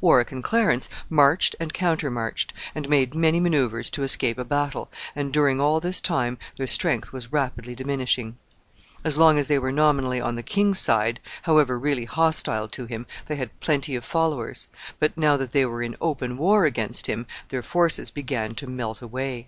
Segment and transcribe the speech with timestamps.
[0.00, 5.32] Warwick and Clarence marched and countermarched, and made many manoeuvres to escape a battle, and
[5.32, 8.36] during all this time their strength was rapidly diminishing.
[9.04, 13.06] As long as they were nominally on the king's side, however really hostile to him,
[13.26, 14.66] they had plenty of followers;
[14.98, 19.00] but, now that they were in open war against him, their forces began to melt
[19.00, 19.46] away.